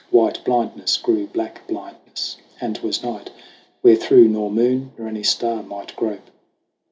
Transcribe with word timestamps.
White 0.09 0.43
blindness 0.43 0.97
grew 0.97 1.27
black 1.27 1.67
blindness 1.67 2.37
and 2.59 2.75
'twas 2.75 3.03
night 3.03 3.29
Wherethrough 3.83 4.29
nor 4.29 4.49
moon 4.49 4.93
nor 4.97 5.07
any 5.07 5.21
star 5.21 5.61
might 5.61 5.95
grope. 5.95 6.31